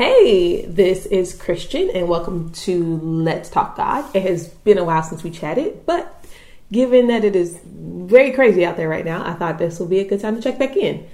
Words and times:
Hey, 0.00 0.64
this 0.64 1.04
is 1.04 1.34
Christian, 1.34 1.90
and 1.90 2.08
welcome 2.08 2.52
to 2.52 2.96
Let's 3.02 3.50
Talk 3.50 3.76
God. 3.76 4.06
It 4.16 4.22
has 4.22 4.48
been 4.48 4.78
a 4.78 4.84
while 4.84 5.02
since 5.02 5.22
we 5.22 5.30
chatted, 5.30 5.84
but 5.84 6.24
given 6.72 7.08
that 7.08 7.22
it 7.22 7.36
is 7.36 7.60
very 7.66 8.32
crazy 8.32 8.64
out 8.64 8.78
there 8.78 8.88
right 8.88 9.04
now, 9.04 9.22
I 9.22 9.34
thought 9.34 9.58
this 9.58 9.78
will 9.78 9.88
be 9.88 9.98
a 9.98 10.08
good 10.08 10.18
time 10.18 10.36
to 10.36 10.40
check 10.40 10.58
back 10.58 10.74
in. 10.74 11.06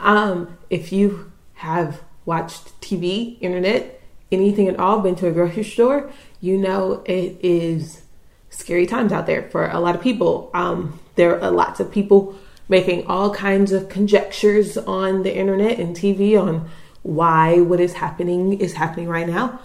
Um, 0.00 0.56
if 0.70 0.90
you 0.90 1.30
have 1.56 2.00
watched 2.24 2.80
TV, 2.80 3.36
internet, 3.42 4.00
anything 4.32 4.68
at 4.68 4.80
all, 4.80 5.00
been 5.00 5.16
to 5.16 5.28
a 5.28 5.32
grocery 5.32 5.62
store, 5.62 6.10
you 6.40 6.56
know 6.56 7.02
it 7.04 7.38
is 7.42 8.04
scary 8.48 8.86
times 8.86 9.12
out 9.12 9.26
there 9.26 9.50
for 9.50 9.68
a 9.68 9.80
lot 9.80 9.94
of 9.94 10.00
people. 10.00 10.50
Um, 10.54 10.98
there 11.16 11.38
are 11.44 11.50
lots 11.50 11.78
of 11.78 11.92
people 11.92 12.38
making 12.70 13.06
all 13.06 13.34
kinds 13.34 13.70
of 13.72 13.90
conjectures 13.90 14.78
on 14.78 15.24
the 15.24 15.36
internet 15.36 15.78
and 15.78 15.94
TV 15.94 16.40
on 16.40 16.70
why 17.02 17.60
what 17.60 17.80
is 17.80 17.94
happening 17.94 18.60
is 18.60 18.74
happening 18.74 19.08
right 19.08 19.26
now. 19.26 19.60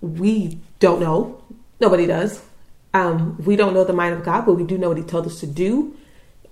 We 0.00 0.58
don't 0.78 1.00
know. 1.00 1.42
Nobody 1.80 2.06
does. 2.06 2.42
Um, 2.94 3.42
we 3.44 3.56
don't 3.56 3.74
know 3.74 3.84
the 3.84 3.92
mind 3.92 4.14
of 4.14 4.24
God, 4.24 4.46
but 4.46 4.54
we 4.54 4.64
do 4.64 4.78
know 4.78 4.88
what 4.88 4.98
He 4.98 5.04
told 5.04 5.26
us 5.26 5.40
to 5.40 5.46
do 5.46 5.96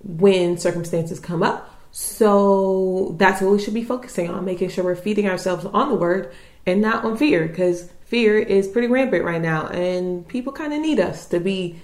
when 0.03 0.57
circumstances 0.57 1.19
come 1.19 1.41
up. 1.41 1.71
So 1.91 3.15
that's 3.17 3.41
what 3.41 3.51
we 3.51 3.59
should 3.59 3.73
be 3.73 3.83
focusing 3.83 4.29
on, 4.29 4.45
making 4.45 4.69
sure 4.69 4.83
we're 4.83 4.95
feeding 4.95 5.27
ourselves 5.27 5.65
on 5.65 5.89
the 5.89 5.95
Word 5.95 6.33
and 6.65 6.81
not 6.81 7.05
on 7.05 7.17
fear, 7.17 7.47
because 7.47 7.89
fear 8.05 8.37
is 8.37 8.67
pretty 8.67 8.87
rampant 8.87 9.23
right 9.23 9.41
now, 9.41 9.67
and 9.67 10.27
people 10.27 10.51
kind 10.51 10.73
of 10.73 10.81
need 10.81 10.99
us 10.99 11.25
to 11.27 11.39
be 11.39 11.79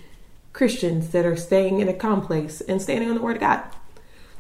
Christians 0.54 1.10
that 1.10 1.26
are 1.26 1.38
staying 1.38 1.80
in 1.80 1.88
a 1.88 1.94
calm 1.94 2.22
place 2.22 2.62
and 2.62 2.82
standing 2.82 3.10
on 3.10 3.16
the 3.16 3.22
Word 3.22 3.38
of 3.38 3.42
God. 3.42 3.64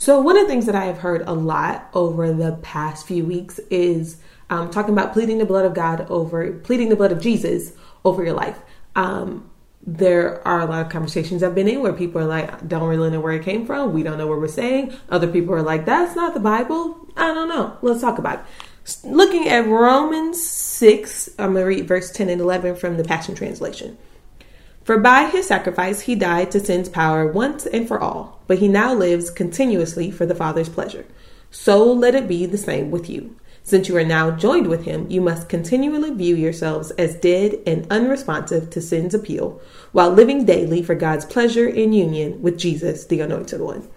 So, 0.01 0.19
one 0.19 0.35
of 0.35 0.45
the 0.45 0.49
things 0.49 0.65
that 0.65 0.73
I 0.73 0.85
have 0.85 0.97
heard 0.97 1.21
a 1.27 1.33
lot 1.33 1.87
over 1.93 2.33
the 2.33 2.53
past 2.63 3.05
few 3.05 3.23
weeks 3.23 3.59
is 3.69 4.17
um, 4.49 4.71
talking 4.71 4.95
about 4.95 5.13
pleading 5.13 5.37
the 5.37 5.45
blood 5.45 5.63
of 5.63 5.75
God 5.75 6.07
over, 6.09 6.53
pleading 6.53 6.89
the 6.89 6.95
blood 6.95 7.11
of 7.11 7.21
Jesus 7.21 7.73
over 8.03 8.23
your 8.23 8.33
life. 8.33 8.57
Um, 8.95 9.47
there 9.85 10.41
are 10.47 10.61
a 10.61 10.65
lot 10.65 10.83
of 10.83 10.91
conversations 10.91 11.43
I've 11.43 11.53
been 11.53 11.67
in 11.67 11.81
where 11.81 11.93
people 11.93 12.19
are 12.19 12.25
like, 12.25 12.67
don't 12.67 12.89
really 12.89 13.11
know 13.11 13.19
where 13.19 13.33
it 13.33 13.43
came 13.43 13.67
from. 13.67 13.93
We 13.93 14.01
don't 14.01 14.17
know 14.17 14.25
what 14.25 14.39
we're 14.39 14.47
saying. 14.47 14.91
Other 15.09 15.27
people 15.27 15.53
are 15.53 15.61
like, 15.61 15.85
that's 15.85 16.15
not 16.15 16.33
the 16.33 16.39
Bible. 16.39 17.07
I 17.15 17.27
don't 17.27 17.47
know. 17.49 17.77
Let's 17.83 18.01
talk 18.01 18.17
about 18.17 18.39
it. 18.39 18.97
Looking 19.03 19.49
at 19.49 19.67
Romans 19.67 20.43
6, 20.43 21.29
I'm 21.37 21.53
going 21.53 21.63
to 21.63 21.67
read 21.67 21.87
verse 21.87 22.09
10 22.09 22.27
and 22.27 22.41
11 22.41 22.75
from 22.77 22.97
the 22.97 23.03
Passion 23.03 23.35
Translation. 23.35 23.99
For 24.83 24.97
by 24.97 25.29
his 25.29 25.47
sacrifice 25.47 26.01
he 26.01 26.15
died 26.15 26.51
to 26.51 26.59
sin's 26.59 26.89
power 26.89 27.31
once 27.31 27.65
and 27.65 27.87
for 27.87 27.99
all, 27.99 28.41
but 28.47 28.59
he 28.59 28.67
now 28.67 28.93
lives 28.93 29.29
continuously 29.29 30.09
for 30.09 30.25
the 30.25 30.35
Father's 30.35 30.69
pleasure. 30.69 31.05
So 31.51 31.83
let 31.91 32.15
it 32.15 32.27
be 32.27 32.45
the 32.45 32.57
same 32.57 32.89
with 32.89 33.09
you. 33.09 33.35
Since 33.63 33.89
you 33.89 33.97
are 33.97 34.03
now 34.03 34.31
joined 34.31 34.67
with 34.67 34.85
him, 34.85 35.09
you 35.09 35.21
must 35.21 35.49
continually 35.49 36.11
view 36.11 36.35
yourselves 36.35 36.89
as 36.91 37.15
dead 37.15 37.59
and 37.67 37.85
unresponsive 37.91 38.71
to 38.71 38.81
sin's 38.81 39.13
appeal, 39.13 39.61
while 39.91 40.09
living 40.09 40.45
daily 40.45 40.81
for 40.81 40.95
God's 40.95 41.25
pleasure 41.25 41.67
in 41.67 41.93
union 41.93 42.41
with 42.41 42.57
Jesus, 42.57 43.05
the 43.05 43.21
Anointed 43.21 43.61
One. 43.61 43.87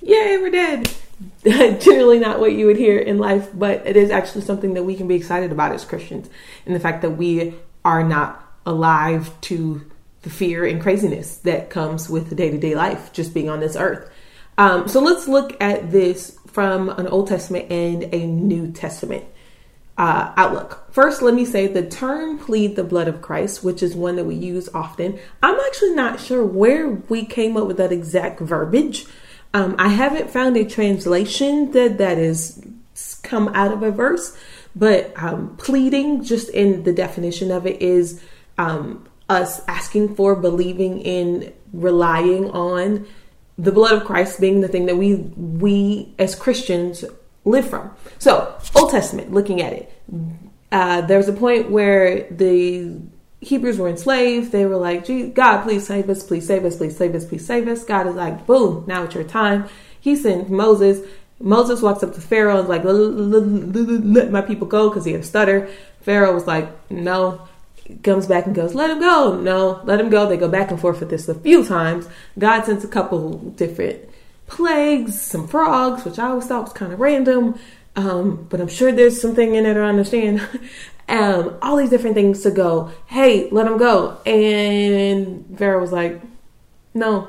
Yay, 0.00 0.38
we're 0.38 0.50
dead! 0.50 0.90
Generally, 1.44 2.20
not 2.20 2.40
what 2.40 2.52
you 2.52 2.66
would 2.66 2.78
hear 2.78 2.98
in 2.98 3.18
life, 3.18 3.50
but 3.52 3.86
it 3.86 3.96
is 3.96 4.10
actually 4.10 4.42
something 4.42 4.74
that 4.74 4.84
we 4.84 4.96
can 4.96 5.06
be 5.06 5.14
excited 5.14 5.52
about 5.52 5.72
as 5.72 5.84
Christians, 5.84 6.30
and 6.64 6.74
the 6.74 6.80
fact 6.80 7.02
that 7.02 7.10
we 7.10 7.54
are 7.84 8.02
not 8.02 8.43
alive 8.66 9.32
to 9.42 9.90
the 10.22 10.30
fear 10.30 10.64
and 10.64 10.80
craziness 10.80 11.36
that 11.38 11.70
comes 11.70 12.08
with 12.08 12.30
the 12.30 12.34
day 12.34 12.50
to 12.50 12.58
day 12.58 12.74
life, 12.74 13.12
just 13.12 13.34
being 13.34 13.48
on 13.48 13.60
this 13.60 13.76
earth. 13.76 14.10
Um, 14.56 14.88
so 14.88 15.00
let's 15.00 15.28
look 15.28 15.56
at 15.60 15.90
this 15.90 16.38
from 16.46 16.88
an 16.88 17.06
Old 17.08 17.28
Testament 17.28 17.70
and 17.70 18.04
a 18.14 18.26
New 18.26 18.72
Testament 18.72 19.24
uh, 19.98 20.32
outlook. 20.36 20.86
First, 20.90 21.22
let 21.22 21.34
me 21.34 21.44
say 21.44 21.66
the 21.66 21.86
term 21.86 22.38
plead 22.38 22.76
the 22.76 22.84
blood 22.84 23.08
of 23.08 23.22
Christ, 23.22 23.62
which 23.62 23.82
is 23.82 23.94
one 23.94 24.16
that 24.16 24.24
we 24.24 24.34
use 24.34 24.68
often. 24.74 25.18
I'm 25.42 25.58
actually 25.66 25.94
not 25.94 26.20
sure 26.20 26.44
where 26.44 26.88
we 26.88 27.24
came 27.24 27.56
up 27.56 27.66
with 27.66 27.76
that 27.76 27.92
exact 27.92 28.40
verbiage. 28.40 29.06
Um, 29.52 29.76
I 29.78 29.88
haven't 29.88 30.30
found 30.30 30.56
a 30.56 30.64
translation 30.64 31.70
that 31.72 31.98
that 31.98 32.18
is 32.18 32.64
come 33.22 33.48
out 33.48 33.72
of 33.72 33.82
a 33.82 33.90
verse, 33.90 34.36
but 34.74 35.12
um, 35.16 35.56
pleading, 35.56 36.24
just 36.24 36.48
in 36.48 36.82
the 36.82 36.92
definition 36.92 37.50
of 37.50 37.66
it, 37.66 37.80
is 37.80 38.20
um, 38.58 39.06
us 39.28 39.62
asking 39.66 40.16
for, 40.16 40.36
believing 40.36 41.00
in, 41.00 41.52
relying 41.72 42.50
on 42.50 43.06
the 43.56 43.72
blood 43.72 43.92
of 43.92 44.04
Christ 44.04 44.40
being 44.40 44.60
the 44.60 44.68
thing 44.68 44.86
that 44.86 44.96
we 44.96 45.14
we 45.14 46.12
as 46.18 46.34
Christians 46.34 47.04
live 47.44 47.68
from. 47.68 47.90
So, 48.18 48.56
Old 48.74 48.90
Testament, 48.90 49.32
looking 49.32 49.60
at 49.60 49.72
it, 49.72 49.92
uh, 50.72 51.02
was 51.06 51.28
a 51.28 51.32
point 51.32 51.70
where 51.70 52.28
the 52.30 53.00
Hebrews 53.40 53.78
were 53.78 53.88
enslaved. 53.88 54.50
They 54.50 54.66
were 54.66 54.76
like, 54.76 55.06
God, 55.34 55.62
please 55.62 55.86
save 55.86 56.08
us, 56.08 56.24
please 56.24 56.46
save 56.46 56.64
us, 56.64 56.76
please 56.76 56.96
save 56.96 57.14
us, 57.14 57.24
please 57.24 57.46
save 57.46 57.68
us. 57.68 57.84
God 57.84 58.06
is 58.06 58.14
like, 58.14 58.46
boom, 58.46 58.84
now 58.86 59.04
it's 59.04 59.14
your 59.14 59.24
time. 59.24 59.68
He 60.00 60.16
sent 60.16 60.50
Moses. 60.50 61.06
Moses 61.40 61.82
walks 61.82 62.02
up 62.02 62.14
to 62.14 62.20
Pharaoh 62.20 62.58
and 62.58 62.64
is 62.64 62.68
like, 62.68 62.82
let 62.84 64.30
my 64.30 64.40
people 64.40 64.66
go 64.66 64.88
because 64.88 65.04
he 65.04 65.12
had 65.12 65.20
a 65.20 65.24
stutter. 65.24 65.68
Pharaoh 66.00 66.32
was 66.32 66.46
like, 66.46 66.68
no, 66.90 67.46
comes 68.02 68.26
back 68.26 68.46
and 68.46 68.54
goes, 68.54 68.74
let 68.74 68.90
him 68.90 69.00
go. 69.00 69.38
No, 69.40 69.80
let 69.84 70.00
him 70.00 70.10
go. 70.10 70.28
They 70.28 70.36
go 70.36 70.48
back 70.48 70.70
and 70.70 70.80
forth 70.80 71.00
with 71.00 71.10
this 71.10 71.28
a 71.28 71.34
few 71.34 71.64
times. 71.64 72.08
God 72.38 72.64
sends 72.64 72.84
a 72.84 72.88
couple 72.88 73.38
different 73.50 74.00
plagues, 74.46 75.20
some 75.20 75.46
frogs, 75.46 76.04
which 76.04 76.18
I 76.18 76.28
always 76.28 76.46
thought 76.46 76.64
was 76.64 76.72
kind 76.72 76.92
of 76.92 77.00
random. 77.00 77.58
Um, 77.96 78.46
but 78.48 78.60
I'm 78.60 78.68
sure 78.68 78.90
there's 78.90 79.20
something 79.20 79.54
in 79.54 79.66
it 79.66 79.76
I 79.76 79.80
understand. 79.80 80.46
um, 81.08 81.56
all 81.62 81.76
these 81.76 81.90
different 81.90 82.14
things 82.14 82.42
to 82.42 82.50
go, 82.50 82.90
hey, 83.06 83.50
let 83.50 83.66
him 83.66 83.78
go. 83.78 84.18
And 84.24 85.58
Pharaoh 85.58 85.80
was 85.80 85.92
like, 85.92 86.20
no. 86.94 87.28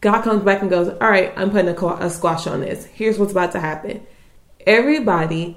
God 0.00 0.22
comes 0.22 0.42
back 0.42 0.62
and 0.62 0.70
goes, 0.70 0.88
all 0.88 1.08
right, 1.08 1.32
I'm 1.36 1.50
putting 1.50 1.68
a, 1.68 1.86
a 2.04 2.10
squash 2.10 2.46
on 2.48 2.60
this. 2.60 2.84
Here's 2.86 3.18
what's 3.18 3.32
about 3.32 3.52
to 3.52 3.60
happen. 3.60 4.04
Everybody 4.66 5.56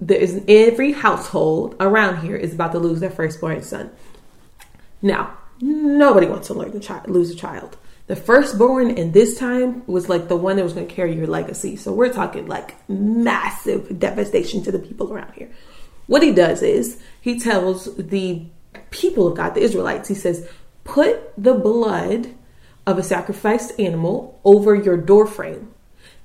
there 0.00 0.18
is 0.18 0.42
every 0.48 0.92
household 0.92 1.76
around 1.78 2.22
here 2.24 2.36
is 2.36 2.54
about 2.54 2.72
to 2.72 2.78
lose 2.78 3.00
their 3.00 3.10
firstborn 3.10 3.62
son. 3.62 3.90
Now, 5.02 5.36
nobody 5.60 6.26
wants 6.26 6.48
to 6.48 6.54
learn 6.54 6.70
the 6.70 6.80
child, 6.80 7.08
lose 7.08 7.30
a 7.30 7.36
child. 7.36 7.76
The 8.06 8.16
firstborn 8.16 8.90
in 8.90 9.12
this 9.12 9.38
time 9.38 9.86
was 9.86 10.08
like 10.08 10.28
the 10.28 10.36
one 10.36 10.56
that 10.56 10.64
was 10.64 10.72
going 10.72 10.88
to 10.88 10.94
carry 10.94 11.14
your 11.14 11.26
legacy. 11.26 11.76
So 11.76 11.92
we're 11.92 12.12
talking 12.12 12.48
like 12.48 12.76
massive 12.88 14.00
devastation 14.00 14.62
to 14.64 14.72
the 14.72 14.80
people 14.80 15.12
around 15.12 15.32
here. 15.34 15.50
What 16.06 16.22
he 16.22 16.32
does 16.32 16.62
is 16.62 17.00
he 17.20 17.38
tells 17.38 17.94
the 17.96 18.46
people 18.90 19.28
of 19.28 19.36
God, 19.36 19.54
the 19.54 19.60
Israelites, 19.60 20.08
he 20.08 20.14
says, 20.14 20.48
put 20.82 21.32
the 21.36 21.54
blood 21.54 22.34
of 22.86 22.98
a 22.98 23.02
sacrificed 23.02 23.78
animal 23.78 24.40
over 24.44 24.74
your 24.74 24.96
doorframe 24.96 25.72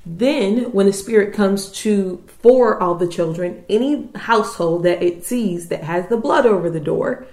then, 0.05 0.71
when 0.71 0.85
the 0.85 0.93
Spirit 0.93 1.33
comes 1.33 1.71
to 1.83 2.23
for 2.27 2.81
all 2.81 2.93
the 2.95 3.07
children, 3.07 3.65
any 3.67 4.07
household 4.15 4.83
that 4.83 5.01
it 5.01 5.25
sees 5.25 5.69
that 5.69 5.83
has 5.83 6.07
the 6.09 6.17
blood 6.17 6.45
over 6.45 6.69
the 6.69 6.79
door, 6.79 7.25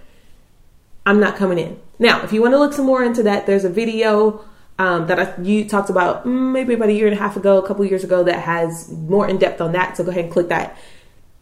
I'm 1.04 1.20
not 1.20 1.36
coming 1.36 1.58
in. 1.58 1.78
Now, 1.98 2.22
if 2.22 2.32
you 2.32 2.40
want 2.40 2.54
to 2.54 2.58
look 2.58 2.72
some 2.72 2.86
more 2.86 3.04
into 3.04 3.22
that, 3.24 3.46
there's 3.46 3.64
a 3.64 3.68
video 3.68 4.44
um, 4.78 5.06
that 5.08 5.20
I, 5.20 5.42
you 5.42 5.68
talked 5.68 5.90
about 5.90 6.24
mm, 6.24 6.52
maybe 6.52 6.72
about 6.72 6.88
a 6.88 6.92
year 6.94 7.06
and 7.06 7.16
a 7.16 7.20
half 7.20 7.36
ago, 7.36 7.58
a 7.58 7.66
couple 7.66 7.84
years 7.84 8.04
ago, 8.04 8.24
that 8.24 8.40
has 8.40 8.90
more 8.90 9.28
in 9.28 9.38
depth 9.38 9.60
on 9.60 9.72
that. 9.72 9.96
So 9.96 10.04
go 10.04 10.10
ahead 10.10 10.24
and 10.24 10.32
click 10.32 10.48
that 10.48 10.78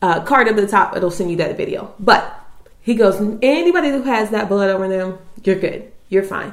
uh, 0.03 0.23
card 0.25 0.49
at 0.49 0.57
the 0.57 0.67
top. 0.67 0.97
It'll 0.97 1.11
send 1.11 1.31
you 1.31 1.37
that 1.37 1.57
video. 1.57 1.95
But 2.01 2.39
he 2.81 2.95
goes, 2.95 3.21
anybody 3.41 3.91
who 3.91 4.03
has 4.03 4.31
that 4.31 4.49
blood 4.49 4.69
over 4.69 4.89
them, 4.89 5.19
you're 5.45 5.61
good. 5.61 5.93
You're 6.09 6.25
fine. 6.25 6.53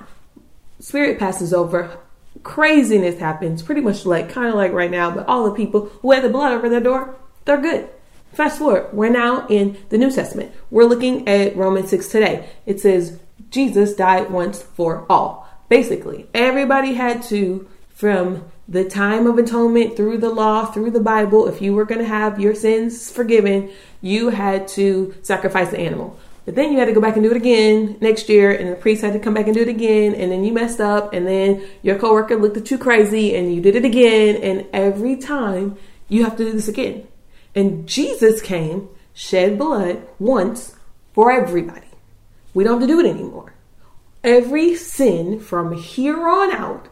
Spirit 0.79 1.17
passes 1.17 1.53
over 1.53 1.97
craziness 2.43 3.19
happens, 3.19 3.61
pretty 3.63 3.81
much 3.81 4.05
like 4.05 4.29
kind 4.29 4.49
of 4.49 4.55
like 4.55 4.71
right 4.71 4.91
now, 4.91 5.11
but 5.11 5.27
all 5.27 5.45
the 5.45 5.55
people 5.55 5.87
who 6.01 6.11
had 6.11 6.23
the 6.23 6.29
blood 6.29 6.53
over 6.53 6.69
their 6.69 6.79
door, 6.79 7.15
they're 7.45 7.61
good. 7.61 7.89
Fast 8.33 8.59
forward, 8.59 8.89
we're 8.93 9.09
now 9.09 9.47
in 9.47 9.77
the 9.89 9.97
New 9.97 10.11
Testament. 10.11 10.51
We're 10.69 10.85
looking 10.85 11.27
at 11.27 11.55
Romans 11.55 11.89
6 11.89 12.07
today. 12.09 12.49
It 12.65 12.79
says, 12.79 13.19
Jesus 13.49 13.95
died 13.95 14.29
once 14.29 14.61
for 14.61 15.05
all. 15.09 15.47
Basically, 15.69 16.27
everybody 16.33 16.93
had 16.93 17.23
to, 17.23 17.67
from 17.89 18.45
the 18.67 18.83
time 18.83 19.27
of 19.27 19.37
atonement 19.37 19.95
through 19.95 20.17
the 20.17 20.29
law, 20.29 20.65
through 20.65 20.91
the 20.91 20.99
Bible, 20.99 21.47
if 21.47 21.61
you 21.61 21.73
were 21.73 21.85
going 21.85 22.01
to 22.01 22.07
have 22.07 22.39
your 22.39 22.53
sins 22.53 23.09
forgiven, 23.11 23.71
you 24.01 24.29
had 24.29 24.67
to 24.69 25.15
sacrifice 25.21 25.69
the 25.69 25.79
animal. 25.79 26.19
But 26.47 26.55
then 26.55 26.71
you 26.71 26.79
had 26.79 26.85
to 26.85 26.93
go 26.93 27.01
back 27.01 27.17
and 27.17 27.25
do 27.25 27.31
it 27.31 27.35
again 27.35 27.97
next 27.99 28.29
year, 28.29 28.51
and 28.51 28.71
the 28.71 28.75
priest 28.75 29.01
had 29.01 29.11
to 29.11 29.19
come 29.19 29.33
back 29.33 29.47
and 29.47 29.53
do 29.53 29.63
it 29.63 29.67
again, 29.67 30.15
and 30.15 30.31
then 30.31 30.45
you 30.45 30.53
messed 30.53 30.79
up, 30.79 31.11
and 31.11 31.27
then 31.27 31.67
your 31.81 31.99
coworker 31.99 32.37
looked 32.37 32.55
at 32.55 32.71
you 32.71 32.77
crazy, 32.77 33.35
and 33.35 33.53
you 33.53 33.59
did 33.59 33.75
it 33.75 33.83
again, 33.83 34.37
and 34.37 34.65
every 34.71 35.17
time 35.17 35.77
you 36.07 36.23
have 36.23 36.37
to 36.37 36.45
do 36.45 36.53
this 36.53 36.69
again. 36.69 37.05
And 37.53 37.85
Jesus 37.85 38.41
came, 38.41 38.87
shed 39.13 39.57
blood 39.57 40.07
once 40.19 40.73
for 41.11 41.33
everybody. 41.33 41.89
We 42.53 42.63
don't 42.63 42.79
have 42.79 42.87
to 42.87 42.93
do 42.93 43.01
it 43.01 43.09
anymore. 43.09 43.53
Every 44.23 44.73
sin 44.75 45.41
from 45.41 45.73
here 45.73 46.29
on 46.29 46.53
out, 46.53 46.87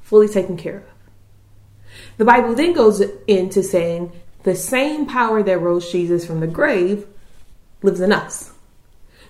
fully 0.00 0.26
taken 0.26 0.56
care 0.56 0.78
of. 0.78 0.84
The 2.16 2.24
Bible 2.24 2.56
then 2.56 2.72
goes 2.72 3.00
into 3.28 3.62
saying 3.62 4.10
the 4.42 4.56
same 4.56 5.06
power 5.06 5.44
that 5.44 5.60
rose 5.60 5.92
Jesus 5.92 6.26
from 6.26 6.40
the 6.40 6.48
grave 6.48 7.06
lives 7.82 8.00
in 8.00 8.12
us. 8.12 8.52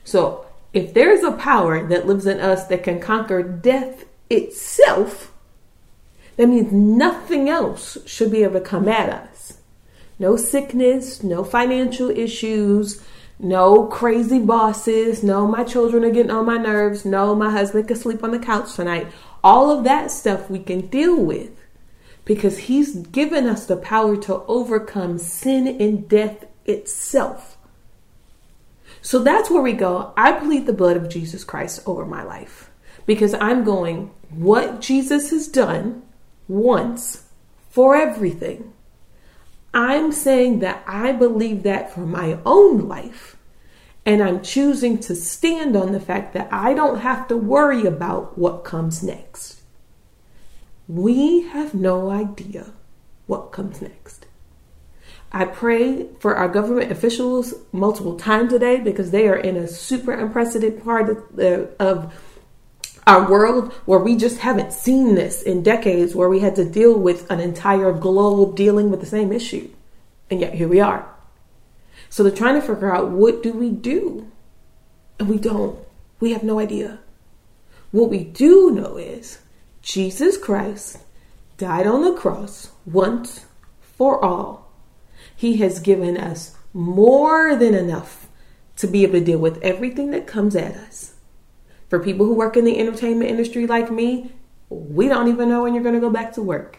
So 0.06 0.47
if 0.73 0.94
there's 0.94 1.25
a 1.25 1.32
power 1.32 1.87
that 1.87 2.06
lives 2.06 2.26
in 2.26 2.41
us 2.41 2.69
that 2.69 2.85
can 2.85 3.00
conquer 3.00 3.43
death 3.43 4.05
itself, 4.31 5.32
that 6.37 6.49
means 6.49 6.73
nothing 6.73 7.49
else 7.49 7.99
should 8.06 8.31
be 8.31 8.44
able 8.44 8.55
to 8.55 8.61
come 8.61 8.88
at 8.88 9.11
us. 9.11 9.58
No 10.19 10.37
sickness, 10.37 11.23
no 11.23 11.43
financial 11.43 12.08
issues, 12.08 13.03
no 13.38 13.87
crazy 13.87 14.38
bosses, 14.38 15.23
no 15.23 15.47
my 15.47 15.64
children 15.64 16.05
are 16.05 16.11
getting 16.11 16.31
on 16.31 16.47
my 16.47 16.56
nerves, 16.56 17.05
no 17.05 17.35
my 17.35 17.50
husband 17.50 17.88
can 17.88 17.97
sleep 17.97 18.23
on 18.23 18.31
the 18.31 18.38
couch 18.38 18.75
tonight. 18.75 19.09
All 19.43 19.70
of 19.70 19.85
that 19.85 20.11
stuff 20.11 20.49
we 20.49 20.61
can 20.61 20.87
deal 20.87 21.20
with 21.20 21.50
because 22.25 22.59
he's 22.59 22.94
given 22.94 23.47
us 23.47 23.67
the 23.67 23.76
power 23.76 24.17
to 24.19 24.43
overcome 24.44 25.19
sin 25.19 25.67
and 25.67 26.09
death 26.09 26.44
itself. 26.64 27.56
So 29.02 29.20
that's 29.20 29.50
where 29.50 29.62
we 29.62 29.72
go. 29.72 30.12
I 30.16 30.32
plead 30.32 30.66
the 30.66 30.72
blood 30.72 30.96
of 30.96 31.08
Jesus 31.08 31.44
Christ 31.44 31.82
over 31.87 32.04
my 32.04 32.22
life 32.22 32.70
because 33.06 33.34
I'm 33.34 33.64
going, 33.64 34.10
what 34.31 34.81
Jesus 34.81 35.31
has 35.31 35.48
done 35.48 36.02
once 36.48 37.25
for 37.70 37.94
everything. 37.94 38.72
I'm 39.72 40.10
saying 40.10 40.60
that 40.60 40.82
I 40.87 41.12
believe 41.12 41.62
that 41.62 41.93
for 41.93 42.00
my 42.00 42.38
own 42.44 42.88
life. 42.88 43.37
And 44.04 44.22
I'm 44.22 44.40
choosing 44.43 44.99
to 45.00 45.14
stand 45.14 45.76
on 45.76 45.92
the 45.92 46.00
fact 46.00 46.32
that 46.34 46.49
I 46.52 46.75
don't 46.75 47.00
have 47.00 47.26
to 47.28 47.37
worry 47.37 47.84
about 47.84 48.38
what 48.38 48.64
comes 48.64 49.02
next. 49.02 49.60
We 50.88 51.42
have 51.42 51.75
no 51.75 52.10
idea 52.10 52.72
what 53.26 53.50
comes 53.50 53.82
next. 53.82 54.26
I 55.37 55.44
pray 55.44 56.06
for 56.19 56.35
our 56.35 56.49
government 56.49 56.91
officials 56.91 57.53
multiple 57.71 58.17
times 58.17 58.55
a 58.55 58.59
day 58.59 58.81
because 58.81 59.11
they 59.11 59.29
are 59.29 59.37
in 59.37 59.59
a 59.59 59.69
super 59.69 60.12
unprecedented 60.12 60.83
part 60.83 61.11
of, 61.11 61.38
uh, 61.38 61.67
of 61.79 62.15
our 63.06 63.31
world 63.31 63.71
where 63.85 63.99
we 63.99 64.17
just 64.17 64.38
haven't 64.38 64.73
seen 64.73 65.15
this 65.15 65.43
in 65.43 65.62
decades, 65.62 66.15
where 66.15 66.31
we 66.31 66.38
had 66.38 66.56
to 66.56 66.65
deal 66.65 66.99
with 66.99 67.31
an 67.31 67.38
entire 67.38 67.93
globe 67.93 68.56
dealing 68.56 68.91
with 68.91 69.00
the 69.00 69.06
same 69.06 69.31
issue. 69.31 69.69
And 70.31 70.41
yet 70.41 70.55
here 70.55 70.69
we 70.69 70.81
are. 70.81 71.06
So 72.09 72.23
they're 72.23 72.33
trying 72.33 72.59
to 72.59 72.67
figure 72.67 72.94
out 72.94 73.11
what 73.11 73.43
do 73.43 73.53
we 73.53 73.69
do? 73.69 74.33
And 75.19 75.29
we 75.29 75.37
don't. 75.37 75.79
We 76.19 76.33
have 76.33 76.44
no 76.44 76.59
idea. 76.59 77.00
What 77.91 78.09
we 78.09 78.25
do 78.25 78.71
know 78.71 78.97
is 78.97 79.41
Jesus 79.83 80.38
Christ 80.38 80.97
died 81.59 81.87
on 81.87 82.00
the 82.00 82.15
cross 82.15 82.71
once 82.87 83.44
for 83.83 84.25
all. 84.25 84.65
He 85.37 85.59
has 85.59 85.79
given 85.79 86.17
us 86.17 86.56
more 86.73 87.55
than 87.55 87.75
enough 87.75 88.29
to 88.77 88.87
be 88.87 89.03
able 89.03 89.15
to 89.15 89.25
deal 89.25 89.38
with 89.38 89.62
everything 89.62 90.11
that 90.11 90.27
comes 90.27 90.56
at 90.56 90.75
us. 90.75 91.15
For 91.88 92.00
people 92.00 92.27
who 92.27 92.35
work 92.35 92.56
in 92.56 92.65
the 92.65 92.79
entertainment 92.79 93.31
industry 93.31 93.67
like 93.67 93.91
me, 93.91 94.33
we 94.69 95.09
don't 95.09 95.29
even 95.29 95.49
know 95.49 95.62
when 95.62 95.75
you're 95.75 95.83
going 95.83 95.94
to 95.94 96.00
go 96.00 96.11
back 96.11 96.33
to 96.35 96.43
work. 96.43 96.79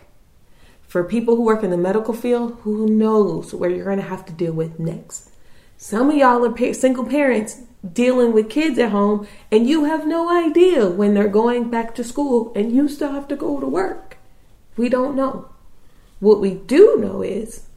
For 0.87 1.03
people 1.03 1.35
who 1.35 1.43
work 1.43 1.63
in 1.63 1.69
the 1.69 1.77
medical 1.77 2.13
field, 2.13 2.57
who 2.61 2.87
knows 2.87 3.53
where 3.53 3.69
you're 3.69 3.85
going 3.85 3.97
to 3.97 4.03
have 4.03 4.25
to 4.25 4.33
deal 4.33 4.53
with 4.53 4.79
next? 4.79 5.29
Some 5.77 6.09
of 6.09 6.15
y'all 6.15 6.45
are 6.45 6.73
single 6.73 7.05
parents 7.05 7.61
dealing 7.93 8.33
with 8.33 8.49
kids 8.49 8.79
at 8.79 8.91
home, 8.91 9.27
and 9.51 9.67
you 9.67 9.85
have 9.85 10.07
no 10.07 10.29
idea 10.29 10.89
when 10.89 11.13
they're 11.13 11.27
going 11.27 11.69
back 11.69 11.93
to 11.95 12.03
school, 12.03 12.51
and 12.55 12.71
you 12.71 12.87
still 12.87 13.11
have 13.11 13.27
to 13.27 13.35
go 13.35 13.59
to 13.59 13.67
work. 13.67 14.17
We 14.75 14.89
don't 14.89 15.15
know. 15.15 15.49
What 16.19 16.39
we 16.39 16.55
do 16.55 16.97
know 16.99 17.21
is 17.21 17.67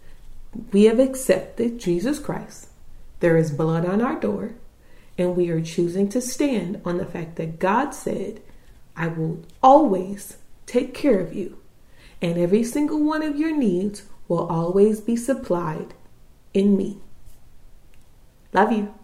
we 0.72 0.84
have 0.84 0.98
accepted 0.98 1.78
Jesus 1.78 2.18
Christ. 2.18 2.68
There 3.20 3.36
is 3.36 3.50
blood 3.50 3.84
on 3.84 4.00
our 4.00 4.18
door. 4.18 4.54
And 5.18 5.36
we 5.36 5.50
are 5.50 5.60
choosing 5.60 6.08
to 6.10 6.20
stand 6.20 6.80
on 6.84 6.96
the 6.96 7.04
fact 7.04 7.36
that 7.36 7.58
God 7.58 7.90
said, 7.90 8.40
I 8.96 9.08
will 9.08 9.42
always 9.62 10.38
take 10.64 10.94
care 10.94 11.20
of 11.20 11.34
you, 11.34 11.58
and 12.22 12.38
every 12.38 12.64
single 12.64 13.02
one 13.02 13.22
of 13.22 13.36
your 13.36 13.54
needs 13.54 14.04
will 14.28 14.46
always 14.46 15.00
be 15.00 15.16
supplied 15.16 15.94
in 16.54 16.76
me. 16.76 16.98
Love 18.52 18.72
you. 18.72 18.94